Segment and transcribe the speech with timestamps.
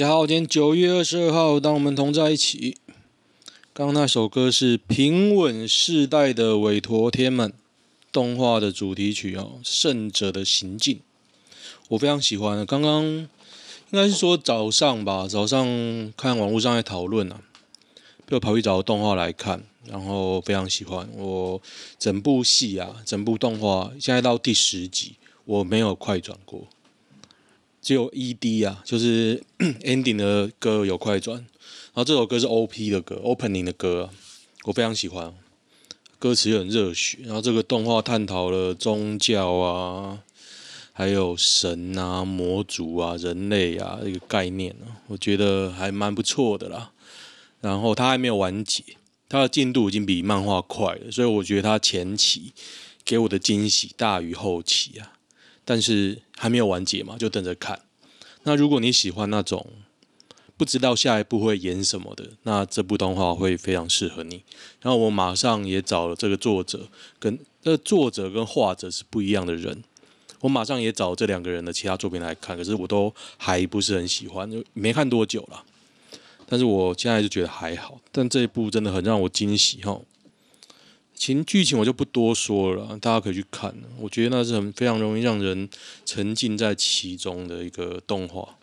[0.00, 2.78] 大家好，今天九月二十二号，当我们同在一起。
[3.74, 7.50] 刚刚那首歌是《平稳世代的韦陀天们》
[8.10, 10.96] 动画的主题曲哦，《胜者的行进》，
[11.90, 12.64] 我非常喜欢。
[12.64, 13.28] 刚刚应
[13.90, 15.66] 该是说早上吧，早上
[16.16, 17.42] 看网络上在讨论啊，
[18.26, 21.06] 就跑去找动画来看，然后非常喜欢。
[21.14, 21.60] 我
[21.98, 26.66] 整部戏啊，整部动画现在到第十集，我没有快转过。
[27.82, 31.46] 只有 ED 啊，就是 ending 的歌有快转，然
[31.94, 34.10] 后这首歌是 OP 的歌，opening 的歌，
[34.64, 35.34] 我非常喜欢，
[36.18, 40.18] 歌词也很热血，然后这个动画探讨了宗教啊，
[40.92, 46.92] 还有神啊、魔族啊、人类啊这个概念啊，我觉得还蛮不错的啦。
[47.62, 48.82] 然后它还没有完结，
[49.28, 52.52] 它的进度已经比漫画快了，所以我觉得它前期
[53.04, 55.12] 给我的惊喜大于后期啊。
[55.70, 57.80] 但是还没有完结嘛，就等着看。
[58.42, 59.64] 那如果你喜欢那种
[60.56, 64.42] 不知道下一步会演什么的，那这部动画会非常适合你。
[64.82, 66.88] 然后我马上也找了这个作者，
[67.20, 69.84] 跟这作者跟画者是不一样的人。
[70.40, 75.62] 我马上也找这两个人的其他作品来看，可是我都还不是很喜欢，就没看多久了。
[76.48, 78.00] 但是我现在就觉得还好。
[78.10, 80.00] 但这一部真的很让我惊喜哈。
[81.20, 83.76] 情剧情我就不多说了，大家可以去看。
[83.98, 85.68] 我觉得那是很非常容易让人
[86.06, 88.56] 沉浸在其中的一个动画，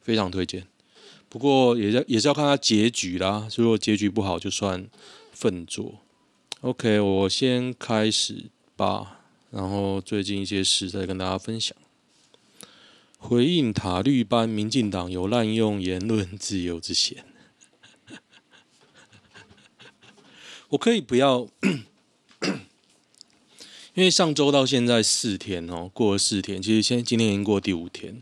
[0.00, 0.66] 非常推荐。
[1.28, 4.88] 不过也要也是要看它结局啦，如果结局不好，就算
[5.34, 5.96] 粪作。
[6.62, 8.46] OK，我先开始
[8.76, 11.76] 吧，然后最近一些事再跟大家分享。
[13.18, 17.26] 回应塔绿班，民进党有滥用言论自由之嫌。
[20.70, 21.46] 我可以不要。
[24.00, 28.18] 因为上周到现在四天哦，过了四天，其实现今天已经过第五天。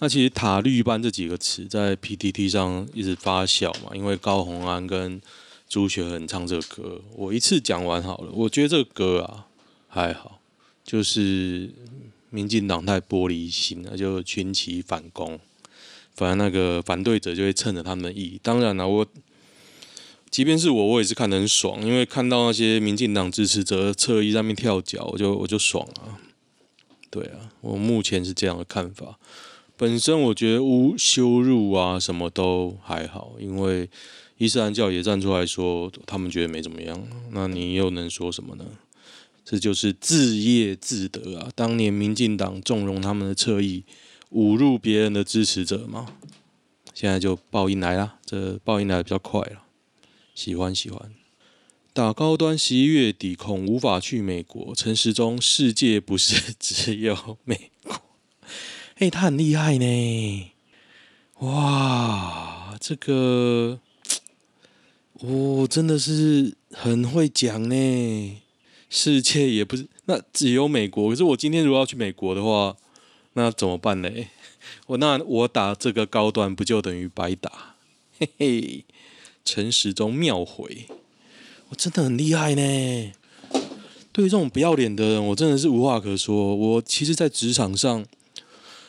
[0.00, 5.22] 那其实“塔绿班”这几个词在 PTT 上一直发酵嘛，因为高虹安跟
[5.70, 8.30] 朱学恒唱这个歌，我一次讲完好了。
[8.32, 9.46] 我觉得这个歌啊
[9.88, 10.38] 还好，
[10.84, 11.70] 就是
[12.28, 15.40] 民进党太玻璃心了，就群起反攻，
[16.14, 18.38] 反正那个反对者就会趁着他们的意。
[18.42, 19.06] 当然了，我。
[20.34, 26.18] 即便是我，我也是看得很爽，因为看到那些民进党支持者侧翼在那边跳脚，我就我就爽啊。
[27.08, 29.16] 对啊，我目前是这样的看法。
[29.76, 33.88] 本身我觉得无羞辱啊，什么都还好，因为
[34.36, 37.00] 伊斯兰教也站出来说，他们觉得没怎么样。
[37.30, 38.64] 那你又能说什么呢？
[39.44, 41.48] 这就是自业自得啊。
[41.54, 43.84] 当年民进党纵容他们的侧翼，
[44.32, 46.08] 侮辱别人的支持者嘛，
[46.92, 49.60] 现在就报应来了，这报应来的比较快了。
[50.34, 51.14] 喜欢喜欢，
[51.92, 54.74] 打高端十一月底恐无法去美国。
[54.74, 58.02] 陈时中，世界不是只有美国。
[58.98, 60.50] 哎，他很厉害呢！
[61.38, 63.78] 哇，这个，
[65.20, 68.40] 哦，真的是很会讲呢。
[68.90, 72.76] 世界也不是那只有美国，可是我今天如果要去美国的话，
[73.34, 74.10] 那怎么办呢？
[74.88, 77.76] 我那我打这个高端不就等于白打？
[78.18, 78.84] 嘿嘿。
[79.44, 80.86] 陈时中妙回，
[81.68, 83.12] 我真的很厉害呢。
[84.12, 86.54] 对于这种不要脸的人，我真的是无话可说。
[86.54, 88.04] 我其实，在职场上，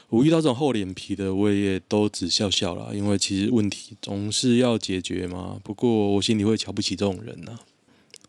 [0.09, 2.91] 我遇到这种厚脸皮的，我也都只笑笑啦。
[2.93, 5.59] 因为其实问题总是要解决嘛。
[5.63, 7.59] 不过我心里会瞧不起这种人呐。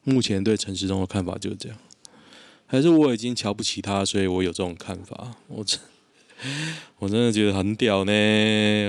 [0.03, 1.79] 目前对陈时中的看法就是这样，
[2.67, 5.37] 还是我已经瞧不起他，所以我有这种看法。
[5.49, 5.79] 我真，
[6.99, 8.13] 我真的觉得很屌呢。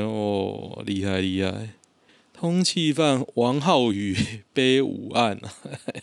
[0.04, 1.69] 哦，厉害厉害。
[2.39, 5.42] 通缉犯王浩宇背五案，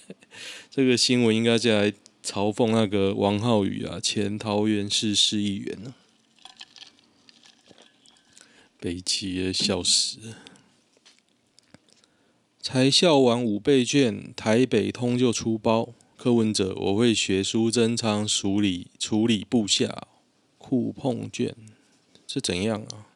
[0.69, 1.93] 这个新闻应该再来
[2.25, 5.95] 嘲讽那个王浩宇啊，前桃园市市议员呢、
[6.43, 6.51] 啊，
[8.81, 10.35] 北七也笑死。
[12.61, 15.91] 才笑完五倍券，台北通就出包。
[16.17, 20.09] 柯文哲，我会学苏贞昌处理处理部下
[20.59, 21.55] 酷碰券，
[22.27, 23.07] 是怎样啊？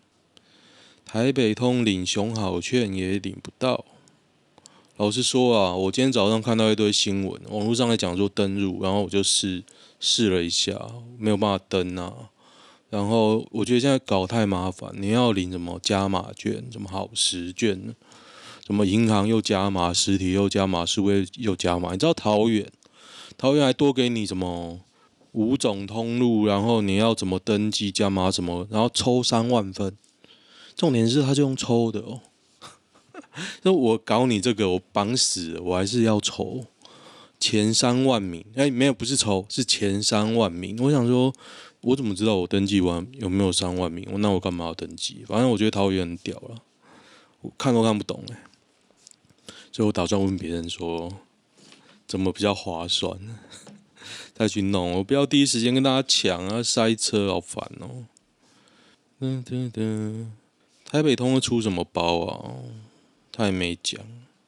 [1.09, 3.83] 台北通领熊好券也领不到。
[4.99, 9.65] 老实说啊，我今天早上看到一堆新闻，网络上在讲说登入，然后我就试
[9.99, 10.79] 试了一下，
[11.19, 12.13] 没有办法登啊。
[12.91, 17.95] 然后我觉得现在搞太麻烦，你要领什么加码券，什么好时券？
[18.67, 21.93] 什么银行又加码，实体又加码，数位又加码？
[21.93, 22.71] 你知道桃园，
[23.39, 24.81] 桃园还多给你什么
[25.33, 29.97] 五种通路，然后你要怎么登记加码什么，然后抽三万分。
[30.79, 32.21] 重点是他就用抽的哦，
[33.63, 36.65] 那我搞你这个，我绑死，我还是要抽
[37.41, 38.45] 前三万名。
[38.55, 40.79] 哎，没有，不是抽，是前三万名。
[40.81, 41.35] 我想说，
[41.81, 44.09] 我怎么知道我登记完有没有三万名？
[44.21, 45.25] 那我干嘛要登记？
[45.27, 46.63] 反正我觉得桃园很屌了，
[47.41, 48.45] 我看都看不懂哎。
[49.73, 51.13] 所以我打算问别人说，
[52.07, 53.19] 怎么比较划算？
[54.33, 58.07] 再去弄，我不要第一时间跟大家抢啊，塞车好烦哦。
[59.21, 60.27] 噔噔噔，
[60.91, 62.55] 台北通会出什么包啊？
[63.31, 64.01] 他也没讲，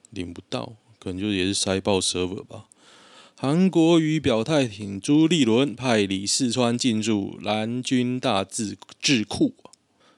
[0.08, 2.64] 领不到，可能就也是塞爆 server 吧。
[3.36, 9.54] 韩国瑜表态挺朱立伦，派李四川进驻蓝军大智智库。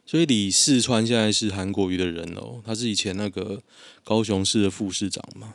[0.07, 3.61] 所以李四川现在是韩国瑜的人哦，他是以前那个
[4.05, 5.55] 高雄市的副市长嘛。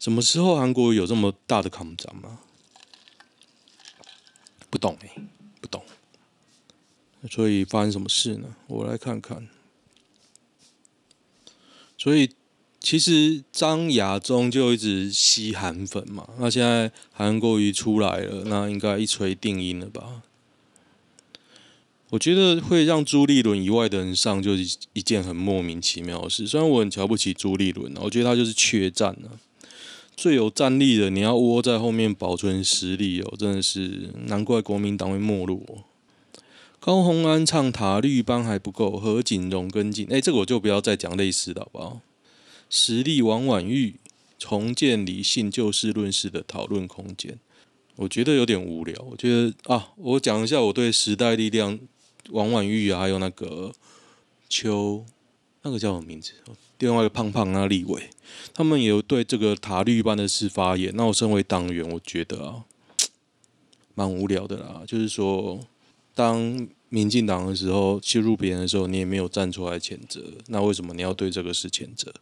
[0.00, 2.40] 什么时候韩国瑜有这么大的抗战吗？
[4.68, 5.10] 不懂哎，
[5.60, 5.80] 不懂。
[7.30, 8.56] 所以发生什么事呢？
[8.66, 9.48] 我来看看。
[12.02, 12.30] 所以
[12.80, 20.22] 其实张亚中就一直吸韩粉嘛，那现在韩国瑜出来了，那应该一锤定音了吧？
[22.08, 26.46] 我觉得会让朱立伦以外的人上，就是一件很莫名其妙的事。
[26.46, 29.36] 虽然我很瞧不起朱立伦，我觉得他就是缺战啊。
[30.16, 35.60] 最有战力的，你要窝在后面保存实力哦，真的是难怪国民党会没落。
[36.80, 40.06] 高洪安唱塔绿班还不够，何景荣跟进。
[40.10, 42.00] 哎，这个我就不要再讲类似的好不好？
[42.68, 43.96] 实力王婉玉
[44.38, 47.38] 重建理性就事论事的讨论空间，
[47.96, 48.94] 我觉得有点无聊。
[49.10, 51.78] 我觉得啊，我讲一下我对时代力量。
[52.32, 53.72] 王婉玉啊，还有那个
[54.48, 55.04] 邱，
[55.62, 56.32] 那个叫什么名字？
[56.78, 58.08] 另外一个胖胖那立伟，
[58.54, 60.92] 他们也有对这个塔绿班的事发言。
[60.94, 62.64] 那我身为党员，我觉得啊，
[63.94, 64.82] 蛮无聊的啦。
[64.86, 65.58] 就是说，
[66.20, 72.12] 当民进党的时候欺负别人的时候，你也没有站出来谴责，那为什么你要对这个事谴责？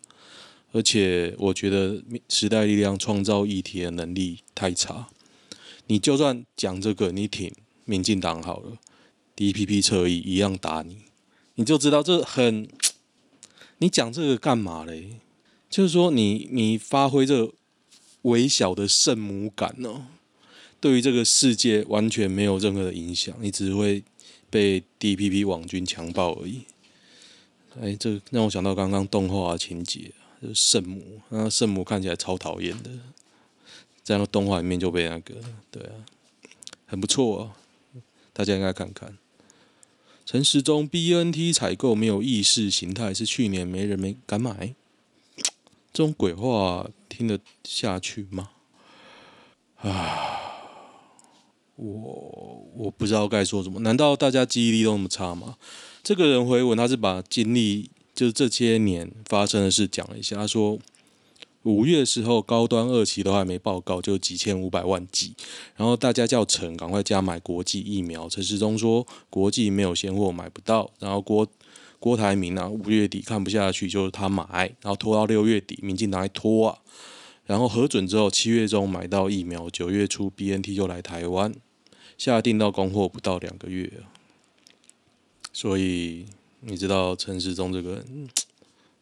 [0.70, 5.08] 而且我觉得时代力量创造议题的能力太差。
[5.88, 7.52] 你就算讲这个，你挺
[7.84, 8.78] 民进党好了。
[9.34, 10.98] DPP 侧翼一样打你，
[11.56, 12.68] 你就知道这很，
[13.78, 15.16] 你讲这个干嘛嘞？
[15.70, 17.52] 就是说你你发挥这
[18.22, 20.06] 微小的圣母感哦，
[20.80, 24.02] 对于这个世界完全没有任何的影响，你只会
[24.48, 26.62] 被 DPP 网军强暴而已。
[27.80, 30.12] 哎，这让我想到刚刚动画情节，
[30.42, 32.90] 就是圣母，那圣母看起来超讨厌的，
[34.02, 35.34] 在那动画里面就被那个，
[35.70, 35.94] 对啊，
[36.86, 37.56] 很不错啊，
[38.32, 39.16] 大家应该看看。
[40.24, 44.74] 陈时中 BNT 采购没有意识形态，是去年没人没敢买，
[45.92, 48.50] 这种鬼话听得下去吗？
[49.76, 50.47] 啊，
[51.78, 53.80] 我我不知道该说什么。
[53.80, 55.56] 难道大家记忆力都那么差吗？
[56.02, 60.78] 这个人回文，他是把经历就是这些年发生的事讲了一下，他说。
[61.64, 65.34] 五月时候，高端二期都还没报告，就几千五百万剂。
[65.76, 68.26] 然后大家叫陈赶快加买国际疫苗。
[68.26, 70.90] 陈时中说国际没有现货，买不到。
[70.98, 71.46] 然后郭
[71.98, 74.46] 郭台铭啊，五月底看不下去，就是他买，
[74.80, 76.78] 然后拖到六月底，民进党还拖啊。
[77.44, 81.52] 然后核准之后，七月中买到疫苗，九月初 BNT 就来台湾，
[82.18, 84.12] 下定到供货不到两个月啊。
[85.54, 86.26] 所以
[86.60, 88.28] 你知道陈时中这个人。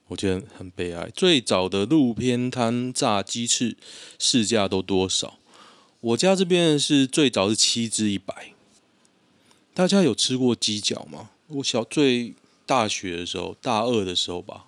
[0.08, 1.10] 我觉得很悲哀。
[1.10, 3.76] 最早的路边摊炸鸡翅
[4.20, 5.40] 市价都多少？
[5.98, 8.52] 我家这边是最早是七只一百。
[9.74, 11.30] 大家有吃过鸡脚吗？
[11.48, 14.66] 我小最大学的时候，大二的时候吧，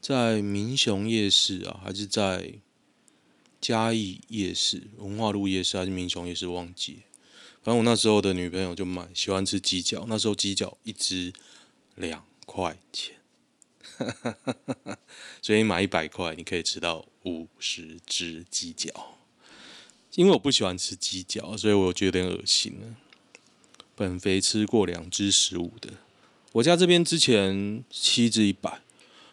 [0.00, 2.54] 在民雄夜市啊，还是在
[3.60, 6.46] 嘉义夜市、文化路夜市，还是民雄夜市？
[6.46, 7.00] 忘记。
[7.68, 10.06] 反正我那时候的女朋友就买，喜欢吃鸡脚。
[10.08, 11.30] 那时候鸡脚一只
[11.96, 13.14] 两块钱。
[15.42, 19.18] 所以买一百块，你可以吃到五十只鸡脚。
[20.14, 22.96] 因为我不喜欢吃鸡脚，所以我觉得有点恶心了。
[23.94, 25.90] 本肥吃过两只十五的，
[26.52, 28.80] 我家这边之前七只一百，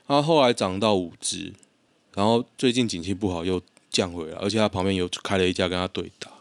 [0.06, 1.54] 它后来涨到五只，
[2.14, 6.35] 然后最近景气不好又降回来，而且它旁边有开了一家跟它对打。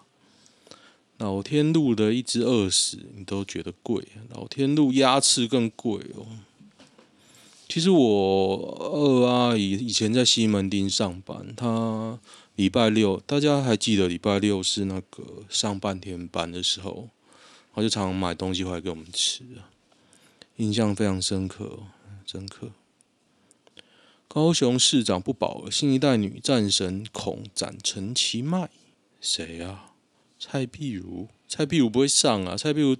[1.18, 6.26] 老天禄的一只二十，你都觉得贵，老天禄鸭翅更贵哦。
[7.68, 12.18] 其实我二阿姨以前在西门町上班，她
[12.56, 17.09] 礼拜六，大家还记得礼拜六是那个上半天班的时候，
[17.75, 19.42] 她就常常买东西回来给我们吃，
[20.56, 21.78] 印象非常深刻，
[22.26, 22.71] 深刻。
[24.28, 28.68] 高雄市长不保，新一代女战神恐斩成其迈，
[29.21, 29.93] 谁啊？
[30.46, 32.54] 蔡壁如，蔡壁如不会上啊！
[32.54, 32.94] 蔡壁如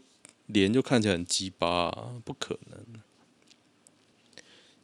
[0.47, 1.91] 脸就看起来很鸡巴，
[2.25, 3.03] 不可能。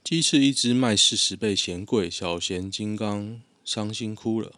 [0.04, 4.52] 鸡翅一只卖四十倍嫌贵，小贤金刚伤心哭了。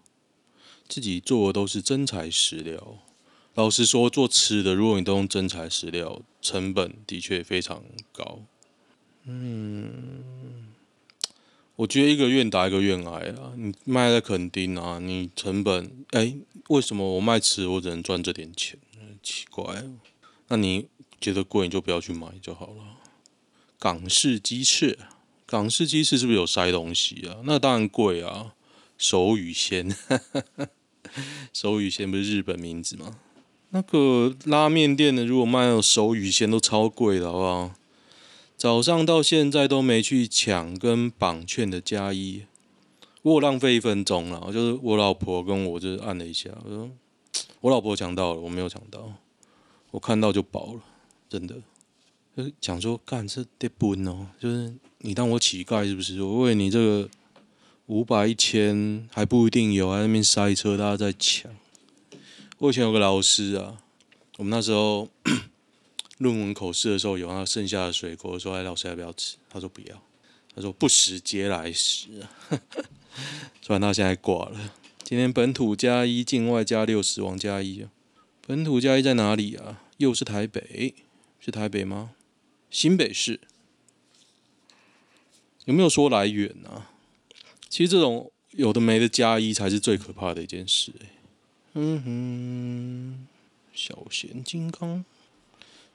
[0.88, 2.98] 自己做的都是真材实料。
[3.54, 8.40] 老实说，做吃的，如果你都用真材实料，成本的确非常高。
[9.26, 9.71] 嗯。
[11.82, 13.54] 我觉得一个愿打一个愿挨啊！
[13.56, 18.78] 你卖在垦丁啊，你成本哎、欸，为什么我卖吃我只能赚这点钱？
[19.20, 19.82] 奇怪，
[20.46, 20.86] 那你
[21.20, 22.84] 觉得贵你就不要去买就好了。
[23.80, 24.96] 港式鸡翅，
[25.44, 27.38] 港式鸡翅是不是有塞东西啊？
[27.42, 28.54] 那当然贵啊！
[28.96, 29.92] 手语鲜，
[31.52, 33.18] 手语鲜不是日本名字吗？
[33.70, 37.74] 那个拉面店的如果卖有手语鲜都超贵的，好不好？
[38.62, 42.44] 早上到现在都没去抢跟绑券的加一，
[43.22, 44.52] 我浪费一分钟了。
[44.52, 46.88] 就是我老婆跟我就按了一下，我说
[47.60, 49.14] 我老婆抢到了，我没有抢到，
[49.90, 50.80] 我看到就饱了，
[51.28, 51.56] 真的。
[52.36, 56.22] 就讲说干这得分哦，就是你当我乞丐是不是？
[56.22, 57.10] 我为你这个
[57.86, 61.50] 五百一千还不一定有，还那边塞车，大家在抢。
[62.58, 63.78] 我以前有个老师啊，
[64.38, 65.08] 我们那时候。
[66.22, 70.02] 论文口试的时候，有那剩下的水果，说：“哎，老师要不要吃？”他说：“不要。”
[70.54, 72.08] 他说：“不食嗟来食。”
[73.60, 74.72] 虽然他现在挂了。
[75.02, 77.90] 今天本土加一，境外加六，死亡加一啊！
[78.46, 79.82] 本土加一在哪里啊？
[79.98, 80.94] 又是台北？
[81.38, 82.12] 是台北吗？
[82.70, 83.40] 新北市？
[85.66, 86.90] 有没有说来源啊？
[87.68, 90.92] 其实这种有的没的加一才是最可怕的一件事。
[91.74, 93.28] 嗯哼，
[93.74, 95.04] 小贤金刚。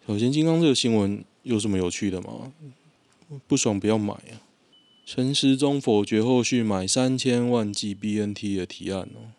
[0.07, 2.53] 小贤金刚这个新闻有什么有趣的吗？
[3.45, 4.39] 不爽不要买啊！
[5.05, 9.35] 陈时中否决后续买三千万剂 BNT 的提案哦。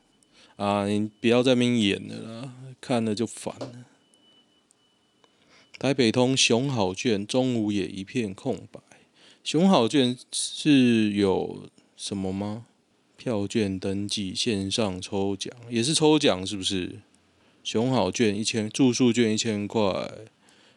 [0.56, 3.86] 啊，你不要在那边演了啦，看了就烦了。
[5.78, 8.78] 台北通熊好卷中午也一片空白。
[9.42, 12.66] 熊好卷是有什么吗？
[13.16, 17.00] 票券登记线上抽奖也是抽奖是不是？
[17.64, 20.10] 熊好卷一千住宿券一千块。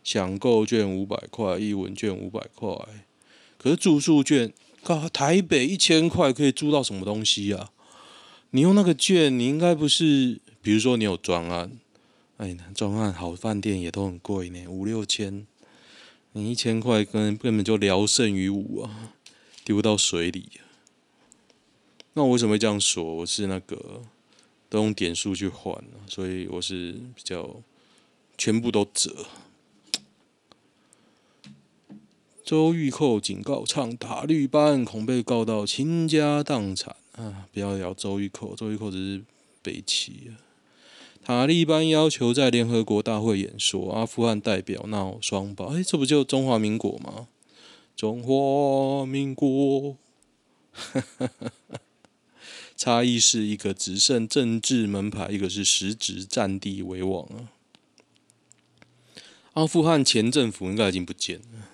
[0.04, 2.70] 享购券五百块，一文券五百块，
[3.58, 4.52] 可是住宿券，
[4.84, 7.72] 靠台北一千块可以住到什么东西啊？
[8.52, 11.72] 你用那个券，你应该不是，比如说你有专案，
[12.38, 15.46] 哎，专案好饭店也都很贵呢，五六千，
[16.34, 19.14] 你一千块根根本就聊胜于无啊，
[19.64, 20.50] 丢到水里。
[22.14, 23.04] 那我为什么会这样说？
[23.04, 24.02] 我是那个
[24.68, 27.62] 都用点数去换，所以我是比较
[28.38, 29.28] 全部都折。
[32.52, 37.48] 周玉蔻警告唱塔绿班，恐被告到倾家荡产啊！
[37.54, 39.24] 不要聊周玉蔻，周玉蔻只是
[39.62, 40.36] 北齐啊。
[41.24, 47.30] 塔利班要求在联合国大会演说，阿富汗代表闹双胞，哎，这不就中华民国吗？
[47.96, 49.96] 中华民国，
[52.76, 57.48] 差异是一个只剩政治门牌，一个是实质占地为王啊。
[59.54, 61.70] 阿富汗前政府应该已经不见了。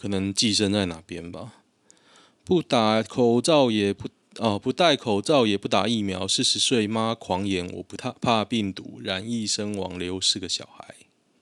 [0.00, 1.52] 可能寄生在哪边吧？
[2.42, 6.26] 不打口罩也不哦，不戴口罩也不打疫苗。
[6.26, 10.94] 四十岁妈狂言，我不怕怕病毒，染疫身亡，留四个小孩。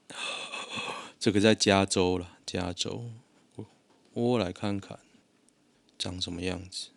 [1.20, 3.04] 这个在加州了，加州。
[3.54, 3.66] 我
[4.14, 4.98] 我来看看
[5.96, 6.88] 长什么样子。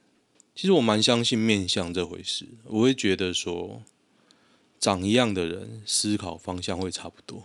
[0.56, 3.84] 其实我蛮相信面相这回事，我会觉得说，
[4.80, 7.44] 长一样的人，思考方向会差不多。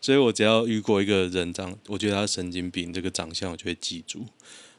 [0.00, 4.26] 所以我只要遇过一个人长，我觉得他神经病，这个长相我就会记住。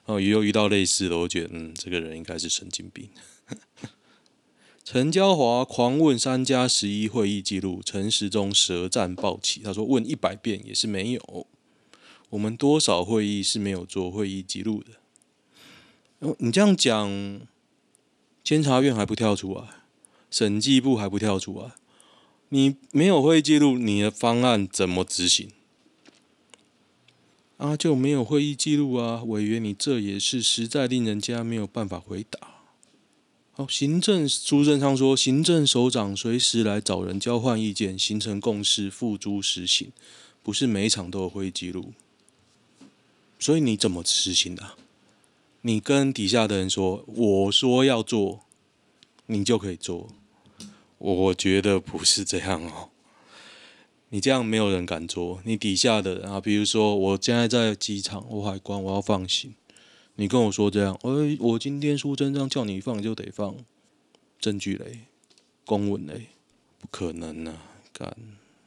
[0.05, 3.09] 哦，也有遇到类似的，我觉得嗯，这个人应该是神经病。
[4.85, 11.47] 陈娇华狂问三加十一会议记录，陈时中舌战暴起，他说问一百遍也是没有。
[12.29, 14.91] 我们多少会议是没有做会议记录的？
[16.19, 17.41] 哦，你这样讲，
[18.43, 19.63] 监察院还不跳出来？
[20.31, 21.71] 审计部还不跳出来？
[22.49, 25.49] 你没有会议记录，你的方案怎么执行？
[27.57, 32.39] 啊，就没有会议记录啊，委员，你这也是实在令人家没有办法回答。
[33.51, 39.91] 好，行政苏贞昌说，行政首长随时来找人交换意见，形成共识，付诸实行，
[40.43, 41.91] 不是每一场都有会议记录。
[43.39, 44.77] 所以你怎么执行的？
[45.61, 48.41] 你跟底下的人说，我说要做，
[49.25, 50.09] 你就可以做。
[50.97, 52.89] 我觉得不是这样哦。
[54.09, 59.53] 你这样没有人敢做，你底下的人啊，比如说我现在在机场，我海关，我要放行，
[60.15, 63.53] 你跟我说这样，哎，我今天苏贞昌叫你放就得放，
[64.39, 65.01] 证据嘞，
[65.65, 66.27] 公文嘞，
[66.79, 67.61] 不可能啊，
[67.91, 68.15] 干，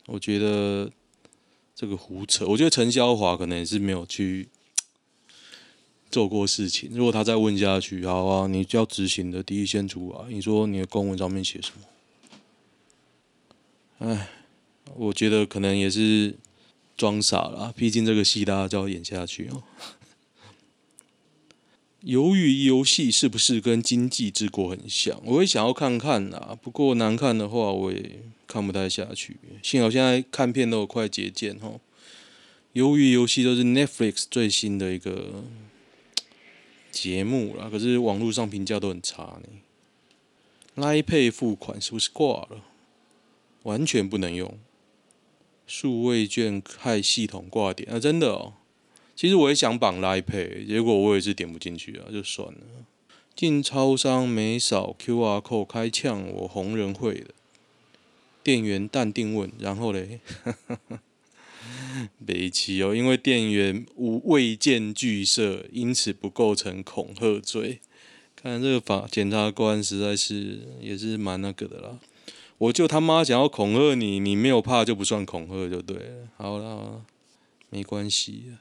[0.08, 0.92] 我觉得
[1.74, 4.50] 这个胡扯，我觉得陈萧华可能也是没有去
[6.10, 11.86] 做过事情，如果他再问下去，好啊，你就要执行的第一先出啊，你说你的公文上面写什么？
[14.00, 14.28] 哎。
[14.96, 16.36] 我觉得可能也是
[16.96, 19.62] 装傻了，毕竟这个戏大家就要演下去哦。
[22.02, 25.22] 鱿鱼游戏是不是跟经济之国很像？
[25.24, 29.36] 我也想要看看啦，不过难看的话我也看不太下去。
[29.62, 31.80] 幸好现在看片都有快捷键哦。
[32.74, 35.44] 鱿鱼游戏都是 Netflix 最新的一个
[36.90, 39.48] 节目啦，可是网络上评价都很差呢。
[40.74, 42.64] Line Pay 付款是不是挂了？
[43.62, 44.58] 完全不能用。
[45.66, 48.00] 数位券害系统挂点啊！
[48.00, 48.54] 真的哦，
[49.14, 52.60] 其实我也想绑 Line Pay，结果我也是点不进去啊，就算了。
[53.36, 57.28] 进超商没扫 QR code 开呛我红人会的
[58.42, 60.18] 店员淡定问，然后嘞，
[62.18, 67.78] 没气哦，因为店员无未见惧色，因此不构成恐吓罪。
[68.34, 71.98] 看这个法检察官实在是也是蛮那个的啦。
[72.60, 76.28] 我就他妈想要恐吓你，你没有怕就不算恐吓就对了。
[76.36, 77.04] 好了好了，
[77.70, 78.52] 没关系。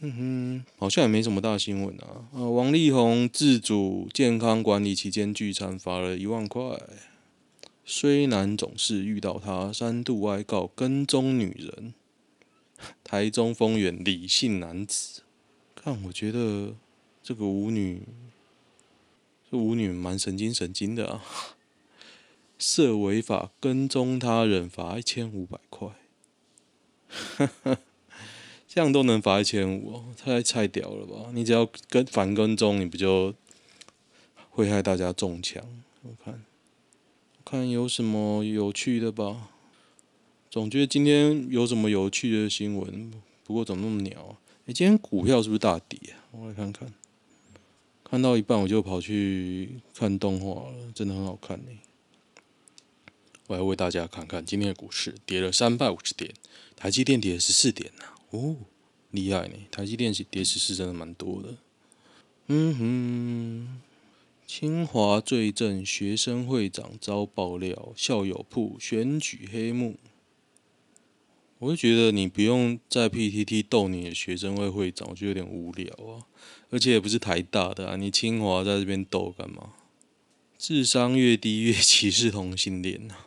[0.00, 2.26] 嗯哼，好像也没什么大新闻啊。
[2.34, 6.60] 啊，王力宏自主健康管理期间聚餐罚了一万块。
[7.84, 11.94] 虽然总是遇到他三度哀告跟踪女人。
[13.04, 15.22] 台中丰原李姓男子，
[15.76, 16.74] 看我觉得
[17.22, 18.02] 这个舞女，
[19.48, 21.22] 这舞女蛮神经神经的啊。
[22.58, 25.88] 涉违法跟踪他人罚一千五百块，
[28.66, 31.30] 这样都能罚一千五，太太屌了吧？
[31.32, 33.34] 你只要跟反跟踪，你不就
[34.50, 35.62] 会害大家中枪？
[36.02, 36.44] 我看，
[37.36, 39.50] 我看有什么有趣的吧？
[40.50, 43.12] 总觉得今天有什么有趣的新闻，
[43.44, 44.38] 不过怎么那么鸟啊？
[44.66, 46.24] 哎，今天股票是不是大跌啊？
[46.32, 46.92] 我来看看，
[48.02, 51.70] 看到一半我就跑去看动画了，真的很好看呢。
[53.48, 56.34] 我来为大家看看今天的股市跌了三百五十点，
[56.74, 58.56] 台积电跌十四点呐，哦，
[59.10, 59.54] 厉害呢！
[59.70, 61.56] 台积电是跌十四，真的蛮多的。
[62.48, 63.80] 嗯哼，
[64.46, 69.96] 清华罪证学生会长遭爆料，校友铺选举黑幕。
[71.58, 76.26] 我就觉得你不用在 PTT 逗你的学生会会长，我觉得有点无聊啊，
[76.70, 79.72] 而且也不是台大的啊，你清华在这边逗干嘛？
[80.58, 83.25] 智商越低越歧视同性恋啊！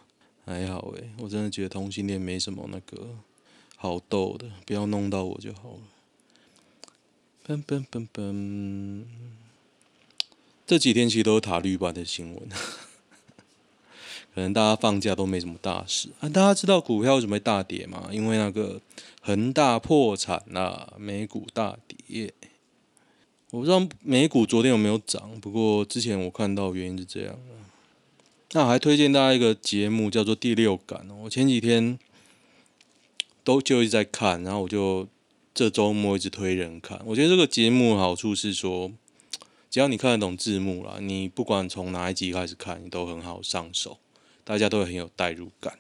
[0.49, 3.15] 还好诶，我真的觉得同性恋没什么那个
[3.75, 5.79] 好逗的，不要弄到我就好了。
[7.45, 9.03] 嘣嘣嘣嘣，
[10.65, 12.49] 这几天其实都是塔绿班的新闻，
[14.33, 16.27] 可能大家放假都没什么大事啊。
[16.27, 18.09] 大家知道股票为什么会大跌吗？
[18.11, 18.81] 因为那个
[19.21, 22.33] 恒大破产了，美股大跌。
[23.51, 27.37] 我不知道美股昨天有没有涨，不过之前我看到原因是这样。
[28.51, 31.07] 那我还推荐大家一个节目，叫做《第六感》。
[31.13, 31.99] 我前几天
[33.43, 35.07] 都就一直在看，然后我就
[35.53, 36.99] 这周末一直推人看。
[37.05, 38.91] 我觉得这个节目好处是说，
[39.69, 43.99] 只要你看得懂字幕啦，你不管从哪一集开始看，你都很好上手，
[44.43, 45.77] 大家都很有代入感。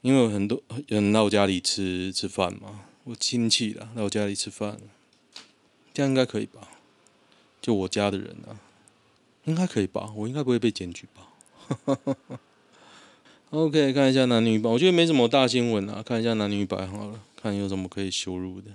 [0.00, 4.78] 因为很多人来我家里吃吃饭嘛，我亲戚啦来我家里吃饭，
[5.92, 6.68] 这样应该可以吧？
[7.60, 8.62] 就我家的人啊，
[9.44, 10.12] 应该可以吧？
[10.14, 11.30] 我应该不会被检举吧？
[13.50, 16.02] OK，看一下男女版，我觉得没什么大新闻啊。
[16.02, 18.70] 看一下男女版好了，看有什么可以羞辱的。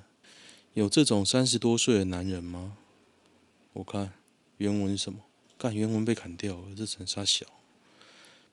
[0.73, 2.77] 有这种三十多岁的男人吗？
[3.73, 4.13] 我看
[4.57, 5.19] 原文什么？
[5.57, 7.45] 看原文被砍掉了，这层沙小。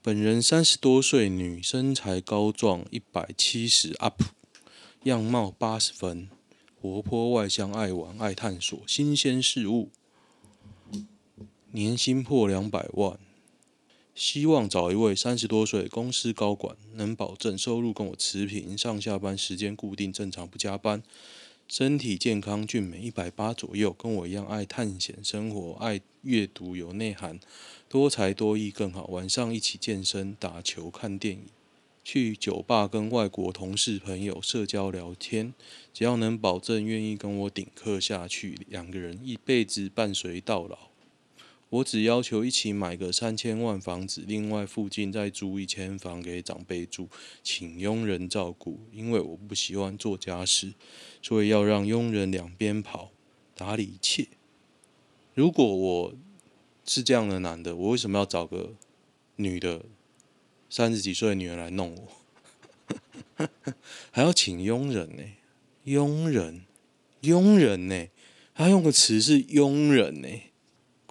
[0.01, 4.23] 本人三十多岁女，身材高壮，一百七十 up，
[5.03, 6.31] 样貌八十分，
[6.81, 9.91] 活泼外向，爱玩，爱探索新鲜事物，
[11.73, 13.19] 年薪破两百万。
[14.15, 21.03] 希望找一位三十多岁公司高管，能保证收入跟我持平，上下班时间固定，正常不加班，
[21.67, 27.41] 身体健康俊美，一百八左右，跟我一样爱探险生活，爱阅读有内涵，
[27.89, 29.07] 多才多艺更好。
[29.09, 31.47] 晚上一起健身、打球、看电影。
[32.05, 35.55] 去酒吧跟外国同事朋友社交聊天，
[35.93, 40.94] 只要能保证愿意跟我顶客下去，两个人一辈子伴随到老。
[41.75, 47.09] 我只要求一起买个三千万房子，另外附近再租一间房给长辈住，
[47.43, 50.75] 请佣人照顾，因为我不喜欢做家事，
[51.21, 53.11] 所以要让佣人两边跑，
[53.57, 54.29] 打理一切。
[55.35, 56.15] 如果我
[56.85, 58.75] 是这样的男的，我为什么要找个
[59.37, 59.85] 女的？
[60.71, 63.49] 三十几岁的女人来弄我，
[64.13, 65.23] 还要请佣人呢？
[65.85, 66.63] 佣人，
[67.23, 68.07] 佣人呢？
[68.55, 70.29] 他用的词是佣人呢？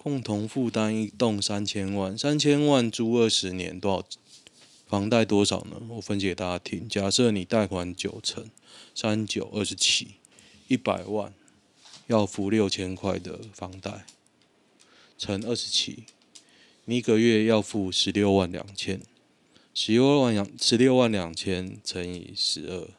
[0.04, 4.18] 共同负担一栋三千万，三千万租二十年多少？
[4.86, 5.80] 房贷多少呢？
[5.88, 6.86] 我分析给大家听。
[6.86, 8.50] 假设你贷款九成，
[8.94, 10.16] 三九二十七，
[10.68, 11.32] 一百万，
[12.06, 14.04] 要付六千块的房贷，
[15.16, 16.04] 乘二十七，
[16.84, 19.00] 你一个月要付十六万两千。
[19.72, 22.90] 十六万两十六万两千乘以十二，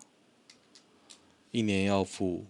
[1.51, 2.47] 一年要付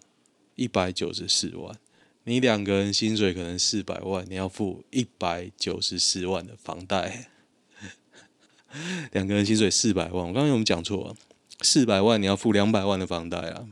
[0.55, 1.77] 一百九十四万。
[2.25, 7.29] 你两个人薪水可能四百万，你要付一百九十四万的房贷。
[9.11, 11.15] 两个人薪水四百万，我刚刚有没有讲错？
[11.61, 13.67] 四百万你要付两百万的房贷啊？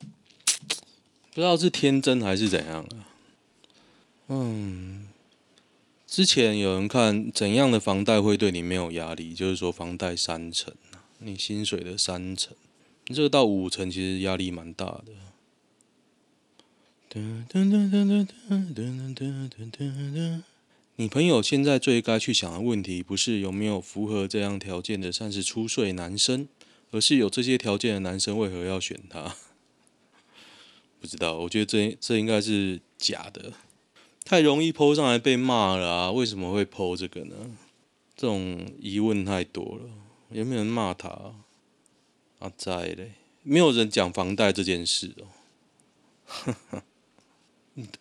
[0.00, 3.06] 不知道是天真还是怎样啊？
[4.28, 5.06] 嗯。
[6.06, 10.72] 之前有人看怎样的房贷会对你没有压力，就是说房贷三成，
[11.18, 12.56] 你薪水的三成，
[13.08, 15.12] 你这个到五成其实压力蛮大的。
[20.96, 26.48] 你朋友现在最该去想的问题，不是有没有符合这样条件的三十出岁男生，
[26.90, 29.36] 而是有这些条件的男生为何要选他？
[31.00, 33.52] 不知道，我觉得这这应该是假的。
[34.24, 36.10] 太容易 po 上来被骂了啊！
[36.12, 37.36] 为什么会 po 这个呢？
[38.14, 39.88] 这种疑问太多了。
[40.32, 41.08] 有没有人骂他？
[42.40, 45.24] 啊在嘞，没有人讲房贷这件事哦。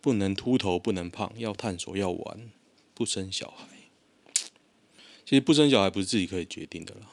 [0.01, 2.49] 不能秃头，不能胖，要探索，要玩，
[2.93, 3.67] 不生小孩。
[5.25, 7.11] 其实不生小孩不是自己可以决定的啦。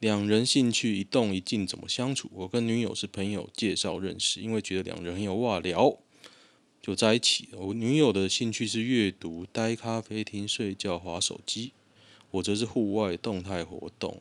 [0.00, 2.28] 两人兴趣一动一静怎么相处？
[2.32, 5.96] 我跟女友是朋友介绍认识，因为觉得两人很有话聊。
[6.80, 7.48] 就在一起。
[7.52, 11.70] 我女友的兴趣是阅读、待咖啡厅、睡觉、划手机，
[12.32, 14.20] 我则是户外动态活动。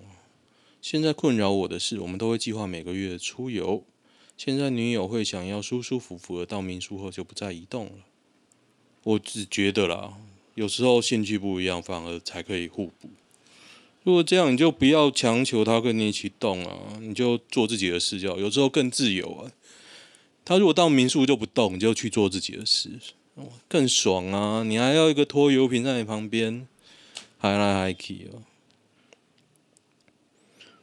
[0.79, 3.83] 现在困扰我的是，我们都会计划每个月出游。
[4.37, 7.91] 现在女友会想要舒舒服服的到民宿后就不再移动了。
[9.03, 10.13] 我只觉得啦，
[10.55, 13.09] 有时候兴趣不一样，反而才可以互补。
[14.03, 19.51] 如果这样，你就不要强求他跟你一起动啊，你就做自己的事就好，有时候更自由啊。
[20.43, 22.99] 他如果到民宿就不动，你就去做自己的事，
[23.67, 24.63] 更爽啊！
[24.63, 26.67] 你还要一个拖油瓶在你旁边，
[27.37, 28.41] 还来嗨去哦。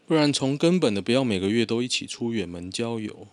[0.07, 3.27] 不然从根本的不要每个月都一起出远门郊游，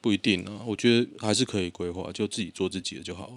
[0.00, 0.60] 不一定啊。
[0.66, 3.32] 我觉得还是可以规划，就自己做自己的就好。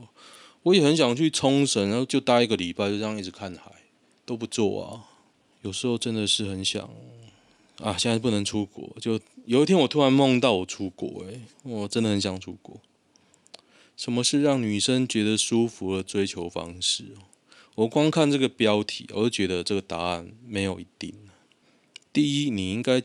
[0.64, 3.72] 我也很想去冲绳，然后就待一个礼拜，就这样一直看海，
[4.26, 5.06] 都不做啊。
[5.62, 6.90] 有时候真的是很想。
[7.78, 8.96] 啊，现在不能出国。
[9.02, 12.80] 就有一天，我突然梦到我出国，诶，我真的很想出国。
[13.98, 17.06] 什么是让女生觉得舒服的追求方式？
[17.74, 21.12] 我光看这个标题，我就觉得这个答案没有一定。
[22.14, 23.02] 第一，你应该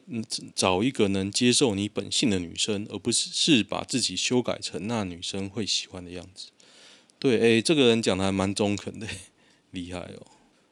[0.55, 6.49] 找一个能接受你本性的女生，而不是是把自己修改成那女生会喜欢的样子。
[7.19, 9.07] 对，诶，这个人讲的还蛮中肯的，
[9.71, 10.27] 厉害哦。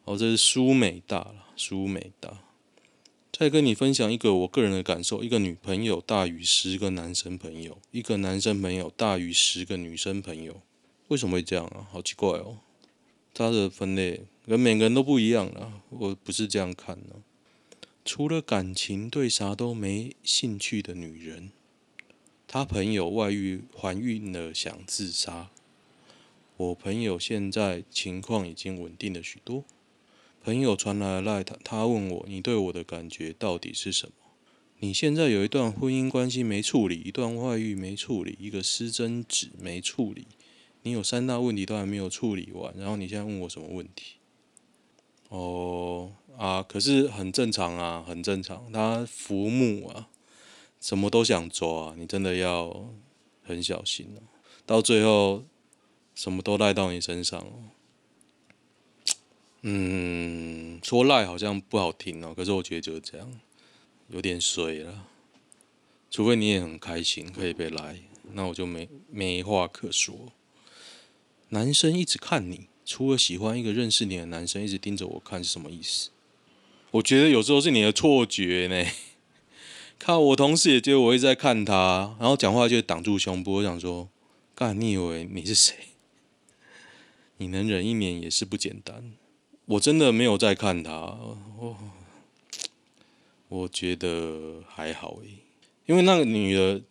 [0.05, 2.41] 哦，这是苏美大了，苏美大。
[3.33, 10.61] 再跟你分享一个我个人的感受：一个女朋友大于十个男生朋友，一个男生朋友大于十个女生朋友。
[11.09, 11.87] 为什么会这样啊？
[11.91, 12.59] 好奇怪哦！
[13.33, 15.83] 他的分类跟每个人都不一样啊。
[15.91, 17.17] 我不是这样看的。
[18.05, 21.51] 除了感情，对啥都没兴趣的女人。
[22.47, 25.51] 他朋友外遇怀孕了，想自杀。
[26.59, 29.65] 我朋友现在情况已经稳定了许多。
[30.43, 34.13] 朋友传来了赖他，他问我：“你对我的感觉到底是什么？
[34.81, 40.27] 你现在有一段婚姻关系没处理，一段外遇没处理，一个失真子没处理，
[40.83, 44.17] 你有三大问题都还没有处理完，然后你现在问我什么问题？”
[45.37, 48.71] 哦啊，可是很正常啊，很正常。
[48.73, 50.09] 他浮木啊，
[50.81, 52.89] 什么都想抓，你真的要
[53.43, 54.23] 很小心哦。
[54.65, 55.45] 到最后，
[56.15, 57.53] 什么都赖到你身上哦。
[59.63, 63.41] 嗯，说赖好像不好听哦，可是我觉得就是这样，
[64.09, 65.07] 有点水了。
[66.11, 67.99] 除非你也很开心可以被赖，
[68.35, 70.33] 那我就没没话可说。
[71.49, 76.11] 男生一直看你，除了喜欢一个认识你的男生一直盯着我看是什么意思？
[76.93, 78.91] 我觉得有时候是你的错觉呢。
[79.99, 84.09] 看我同事也觉得我一直在看他，然后讲话就挡住胸部，我想说，
[84.55, 85.75] 干，你以为你是谁？
[87.39, 89.13] 你能忍一年也是不简单。
[89.67, 90.93] 我真的没有在看他，
[91.59, 91.77] 我
[93.49, 95.39] 我觉得还好诶，
[95.87, 96.83] 因为那个女的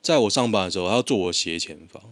[0.00, 2.02] 在我上班的时候，她要坐我斜前方，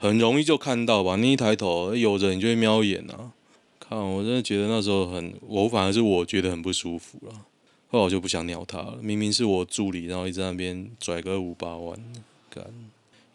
[0.00, 1.16] 很容易就看到吧。
[1.16, 3.34] 你一抬头，有人你就会瞄一眼啊。
[3.78, 7.44] 看，我真的觉得那时候很，我反而是我觉得很不舒服了。
[7.88, 12.00] 后来我就不想鸟他了，明明是我助理，然后一直在那边拽个五八万，
[12.48, 12.64] 干，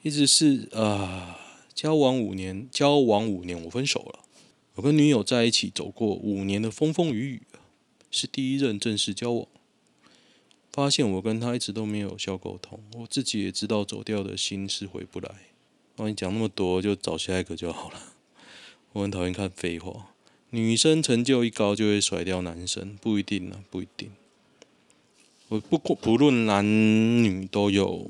[0.01, 1.37] 一直是啊，
[1.75, 4.21] 交往五年，交往五年，我分手了。
[4.73, 7.41] 我跟女友在一起走过五年的风风雨雨，
[8.09, 9.47] 是第一任正式交往，
[10.71, 15.29] 发现我跟她一直都没有效沟通，我自己也知道走掉的心是回不来。
[15.95, 17.99] 帮你讲那么多，就找下一个就好了。
[18.93, 20.07] 我很讨厌看废话，
[20.49, 24.11] 女生成就一高就会甩掉男生，不一定啊，不一定。
[25.47, 28.09] 我不过不论男女都有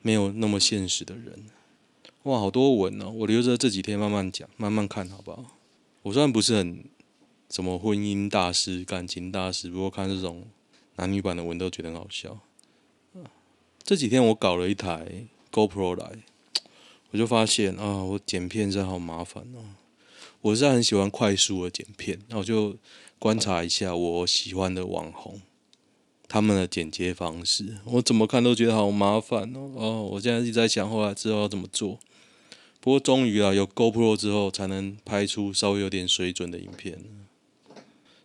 [0.00, 1.46] 没有那么现实的人，
[2.24, 3.10] 哇，好多文哦！
[3.10, 5.44] 我留着这几天慢慢讲，慢慢看好不好？
[6.02, 6.84] 我虽然不是很
[7.48, 10.44] 什么婚姻大师、感情大师，不过看这种
[10.96, 12.40] 男女版的文都觉得很好笑。
[13.84, 16.18] 这几天我搞了一台 GoPro 来，
[17.12, 19.62] 我就发现啊，我剪片真的好麻烦哦。
[20.40, 22.76] 我是很喜欢快速的剪片，那我就
[23.18, 25.40] 观察一下我喜欢的网红。
[26.26, 29.70] 他们的剪接方式，我怎么看都觉得好麻烦哦。
[29.76, 32.00] 哦，我现在一直在想，后来之后要怎么做。
[32.80, 36.98] 不过终于啊，有 GoPro 之后，才能拍出稍微有点水准的影片。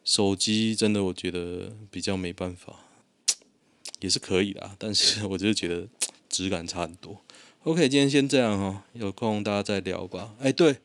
[0.06, 2.86] 手机真的，我觉得比较没办法，
[4.00, 5.90] 也是可以啦，但是 我就觉得
[6.30, 7.22] 质感差很多。
[7.64, 10.34] OK，今天先这样哈，有空大家再聊吧。
[10.40, 10.78] 哎，对，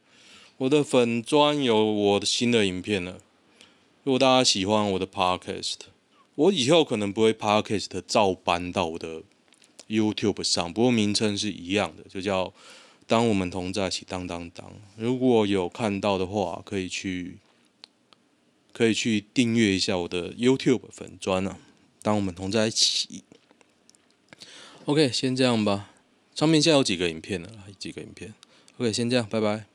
[0.56, 3.18] 我的粉专有我的新的影片了。
[4.02, 5.76] 如果大家喜欢我的 Podcast。
[6.34, 9.22] 我以后可能不会 Podcast 照搬到我的
[9.86, 12.54] YouTube 上，不过名称是一样的，就叫
[13.06, 14.06] “当我们同在一起”。
[14.08, 17.36] 当当当，如果有看到的话，可以去
[18.72, 21.58] 可以去订阅一下我的 YouTube 粉专啊。
[22.00, 23.24] 当我们同在一起。
[24.86, 25.91] OK，先这样吧。
[26.42, 28.34] 上面现在有几个影片了，几个影片。
[28.76, 29.71] OK，先这样，拜拜。